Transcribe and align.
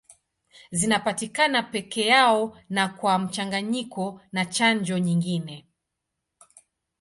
Zinapatikana 0.71 1.63
peke 1.63 2.05
yao 2.05 2.57
na 2.69 2.87
kwa 2.89 3.19
mchanganyiko 3.19 4.21
na 4.31 4.45
chanjo 4.45 4.97
nyingine. 4.99 5.67